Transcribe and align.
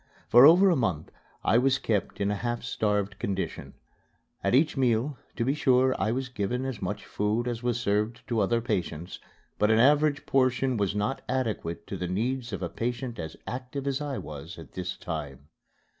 For 0.29 0.47
over 0.47 0.71
a 0.71 0.75
month 0.75 1.11
I 1.43 1.59
was 1.59 1.77
kept 1.77 2.19
in 2.19 2.31
a 2.31 2.35
half 2.35 2.63
starved 2.63 3.19
condition. 3.19 3.75
At 4.43 4.55
each 4.55 4.75
meal, 4.75 5.19
to 5.35 5.45
be 5.45 5.53
sure, 5.53 5.93
I 6.01 6.11
was 6.11 6.27
given 6.27 6.65
as 6.65 6.81
much 6.81 7.05
food 7.05 7.47
as 7.47 7.61
was 7.61 7.79
served 7.79 8.27
to 8.27 8.39
other 8.39 8.61
patients, 8.61 9.19
but 9.59 9.69
an 9.69 9.77
average 9.77 10.25
portion 10.25 10.75
was 10.75 10.95
not 10.95 11.21
adequate 11.29 11.85
to 11.85 11.97
the 11.97 12.07
needs 12.07 12.51
of 12.51 12.63
a 12.63 12.67
patient 12.69 13.19
as 13.19 13.37
active 13.45 13.85
as 13.85 14.01
I 14.01 14.17
was 14.17 14.57
at 14.57 14.71
this 14.71 14.97
time. 14.97 15.49